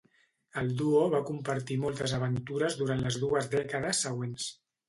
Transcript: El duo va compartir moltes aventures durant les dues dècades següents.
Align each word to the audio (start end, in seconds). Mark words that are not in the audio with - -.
El 0.61 0.71
duo 0.79 1.01
va 1.15 1.19
compartir 1.27 1.77
moltes 1.83 2.17
aventures 2.21 2.79
durant 2.83 3.07
les 3.07 3.21
dues 3.27 3.55
dècades 3.55 4.03
següents. 4.09 4.53